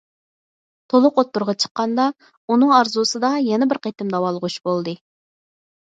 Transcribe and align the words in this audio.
تولۇق 0.93 1.19
ئوتتۇرىغا 1.21 1.55
چىققاندا، 1.65 2.07
ئۇنىڭ 2.47 2.73
ئارزۇسىدا 2.79 3.33
يەنە 3.49 3.69
بىر 3.75 3.81
قېتىم 3.87 4.13
داۋالغۇش 4.17 4.57
بولدى. 4.69 4.97